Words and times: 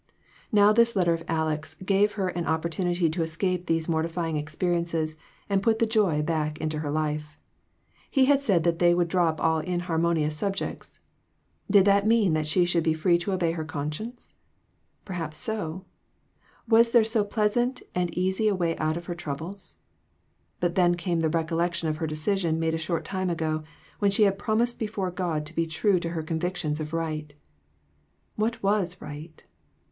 Now 0.51 0.73
this 0.73 0.95
letter 0.95 1.13
of 1.13 1.23
Aleck's 1.29 1.75
gave 1.75 2.13
her 2.13 2.29
an 2.29 2.45
opportu 2.45 2.83
nity 2.83 3.13
to 3.13 3.21
escape 3.21 3.67
these 3.67 3.87
mortifying 3.87 4.35
experiences 4.35 5.15
and 5.47 5.61
put 5.61 5.77
the 5.77 5.85
joy 5.85 6.23
back 6.23 6.57
into 6.59 6.79
her 6.79 6.89
life. 6.89 7.37
He 8.09 8.25
had 8.25 8.41
said 8.41 8.63
that 8.63 8.79
they 8.79 8.95
would 8.95 9.07
drop 9.07 9.39
all 9.39 9.59
inharmonious 9.59 10.35
subjects. 10.35 11.01
Did 11.69 11.85
that 11.85 12.07
mean 12.07 12.33
that 12.33 12.47
she 12.47 12.65
should 12.65 12.83
be 12.83 12.95
free 12.95 13.19
to 13.19 13.31
obey 13.31 13.51
her 13.51 13.63
con 13.63 13.91
science? 13.91 14.33
Perhaps 15.05 15.37
so. 15.37 15.85
Was 16.67 16.89
there 16.89 17.03
so 17.03 17.23
pleasant 17.23 17.83
and 17.93 18.09
easy 18.17 18.47
a 18.47 18.55
way 18.55 18.75
out 18.77 18.97
of 18.97 19.05
her 19.05 19.13
troubles? 19.13 19.75
But 20.59 20.73
then 20.73 20.95
came 20.95 21.19
the 21.19 21.29
recollection 21.29 21.87
of 21.89 21.97
her 21.97 22.07
decision 22.07 22.59
made 22.59 22.73
a 22.73 22.77
short 22.79 23.05
time 23.05 23.29
ago, 23.29 23.61
when 23.99 24.09
she 24.09 24.23
had 24.23 24.39
promised 24.39 24.79
before 24.79 25.11
God 25.11 25.45
to 25.45 25.53
be 25.55 25.67
true 25.67 25.99
to 25.99 26.09
her 26.09 26.23
convictions 26.23 26.79
of 26.79 26.91
right. 26.91 27.35
What 28.35 28.63
was 28.63 28.99
right 28.99 29.43